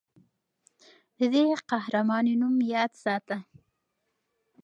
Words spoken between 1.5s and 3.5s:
قهرمانې نوم یاد ساته.